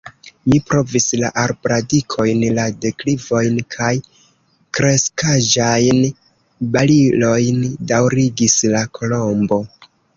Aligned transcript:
"Mi 0.51 0.59
provis 0.69 1.05
la 1.23 1.27
arbradikojn, 1.41 2.41
la 2.55 2.65
deklivojn, 2.87 3.61
kaj 3.77 3.91
kreskaĵajn 4.81 6.03
barilojn," 6.79 7.65
daŭrigis 7.95 8.61
la 8.77 8.87
Kolombo. 9.01 9.65